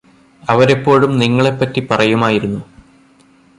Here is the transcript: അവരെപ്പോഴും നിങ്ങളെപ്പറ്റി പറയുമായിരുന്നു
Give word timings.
അവരെപ്പോഴും 0.43 1.11
നിങ്ങളെപ്പറ്റി 1.19 1.81
പറയുമായിരുന്നു 1.91 2.61